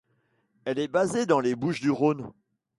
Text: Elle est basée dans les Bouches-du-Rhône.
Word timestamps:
Elle 0.65 0.79
est 0.79 0.87
basée 0.87 1.27
dans 1.27 1.39
les 1.39 1.53
Bouches-du-Rhône. 1.53 2.31